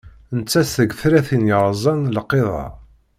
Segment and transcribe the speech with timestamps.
[0.37, 2.63] Nettat seg tlawin yerẓan lqid-a.